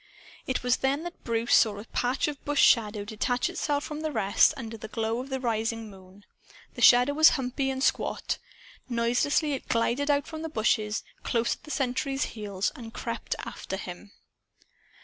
It 0.47 0.63
was 0.63 0.77
then 0.77 1.03
that 1.03 1.23
Bruce 1.23 1.53
saw 1.53 1.77
a 1.77 1.85
patch 1.85 2.27
of 2.27 2.43
bushshadow 2.43 3.05
detach 3.05 3.51
itself 3.51 3.83
from 3.83 4.01
the 4.01 4.11
rest, 4.11 4.51
under 4.57 4.75
the 4.75 4.87
glow 4.87 5.19
of 5.21 5.29
the 5.29 5.39
rising 5.39 5.91
moon. 5.91 6.25
The 6.73 6.81
shadow 6.81 7.13
was 7.13 7.29
humpy 7.37 7.69
and 7.69 7.83
squat. 7.83 8.39
Noiseless, 8.89 9.43
it 9.43 9.67
glided 9.67 10.09
out 10.09 10.25
from 10.25 10.37
among 10.39 10.49
the 10.49 10.55
bushes, 10.55 11.03
close 11.21 11.53
at 11.53 11.65
the 11.65 11.69
sentry's 11.69 12.23
heels, 12.33 12.71
and 12.75 12.91
crept 12.95 13.35
after 13.45 13.77
him. 13.77 14.11